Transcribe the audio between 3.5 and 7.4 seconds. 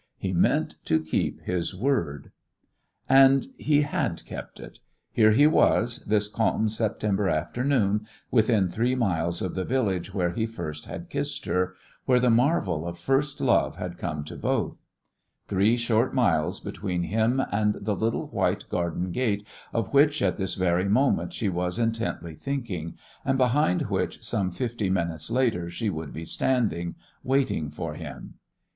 he had kept it. Here he was, this calm September